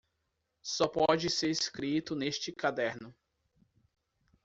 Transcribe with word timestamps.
Só 0.63 0.87
pode 0.87 1.29
ser 1.29 1.51
escrito 1.51 2.15
neste 2.15 2.51
caderno 2.51 3.13